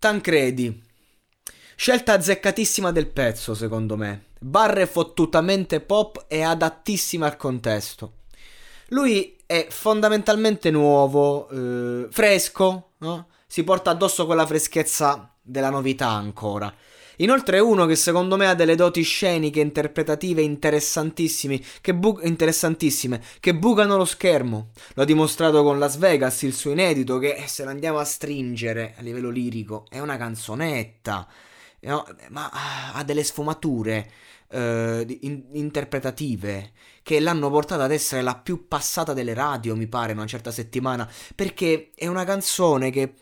[0.00, 0.82] Tancredi.
[1.76, 4.28] Scelta azzeccatissima del pezzo, secondo me.
[4.38, 8.14] Barre fottutamente pop e adattissima al contesto.
[8.88, 13.28] Lui è fondamentalmente nuovo, eh, fresco, no?
[13.46, 16.74] Si porta addosso quella freschezza della novità ancora.
[17.20, 23.22] Inoltre è uno che secondo me ha delle doti sceniche interpretative interessantissime che, bu- interessantissime
[23.40, 24.70] che bucano lo schermo.
[24.94, 28.04] Lo ha dimostrato con Las Vegas, il suo inedito, che eh, se lo andiamo a
[28.04, 31.28] stringere a livello lirico è una canzonetta,
[31.80, 32.06] no?
[32.30, 32.50] ma
[32.94, 34.10] ha delle sfumature.
[34.52, 36.72] Uh, in- interpretative
[37.04, 41.08] che l'hanno portata ad essere la più passata delle radio, mi pare, una certa settimana,
[41.36, 43.14] perché è una canzone che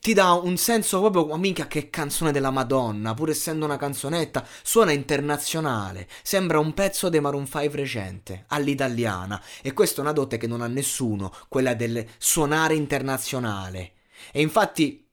[0.00, 4.46] ti dà un senso proprio, ma minchia che canzone della Madonna, pur essendo una canzonetta,
[4.62, 10.36] suona internazionale, sembra un pezzo dei Maroon 5 recente, all'italiana, e questa è una dote
[10.36, 13.92] che non ha nessuno, quella del suonare internazionale.
[14.32, 15.08] E infatti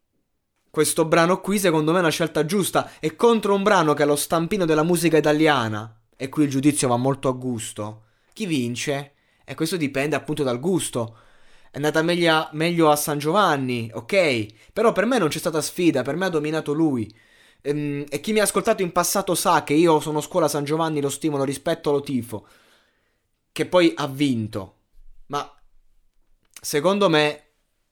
[0.69, 4.05] questo brano qui secondo me è una scelta giusta, è contro un brano che ha
[4.05, 8.03] lo stampino della musica italiana, e qui il giudizio va molto a gusto.
[8.33, 9.13] Chi vince?
[9.45, 11.17] E questo dipende appunto dal gusto
[11.73, 14.71] è andata meglio, meglio a San Giovanni, ok?
[14.71, 17.11] Però per me non c'è stata sfida, per me ha dominato lui.
[17.61, 21.01] Ehm, e chi mi ha ascoltato in passato sa che io sono scuola San Giovanni,
[21.01, 22.45] lo stimo, lo rispetto, lo tifo.
[23.51, 24.75] Che poi ha vinto.
[25.27, 25.51] Ma
[26.61, 27.43] secondo me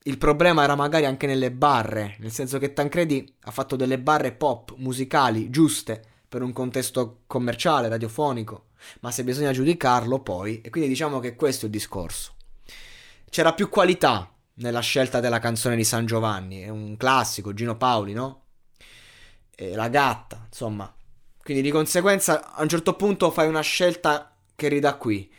[0.04, 4.32] il problema era magari anche nelle barre, nel senso che Tancredi ha fatto delle barre
[4.32, 8.68] pop, musicali, giuste, per un contesto commerciale, radiofonico.
[9.00, 12.36] Ma se bisogna giudicarlo poi, e quindi diciamo che questo è il discorso
[13.32, 16.62] c'era più qualità nella scelta della canzone di San Giovanni.
[16.62, 18.44] È un classico, Gino Paoli, no?
[19.56, 20.94] E la gatta, insomma.
[21.42, 25.32] Quindi di conseguenza a un certo punto fai una scelta che ridà qui.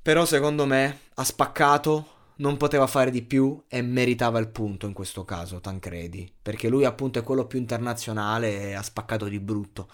[0.00, 4.92] Però secondo me ha spaccato, non poteva fare di più e meritava il punto in
[4.92, 6.32] questo caso, Tancredi.
[6.40, 9.88] Perché lui appunto è quello più internazionale e ha spaccato di brutto.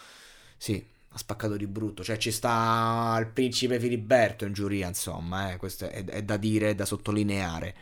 [0.59, 2.03] Sì, ha spaccato di brutto.
[2.05, 6.71] Cioè, ci sta il principe Filiberto in giuria, insomma, eh, questo è, è da dire,
[6.71, 7.75] è da sottolineare.